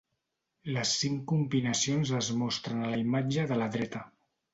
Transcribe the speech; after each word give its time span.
Les 0.77 0.93
cinc 1.01 1.19
combinacions 1.31 2.13
es 2.21 2.29
mostren 2.39 2.81
a 2.87 2.95
la 2.95 2.99
imatge 3.03 3.45
de 3.53 3.59
la 3.61 3.69
dreta. 3.77 4.03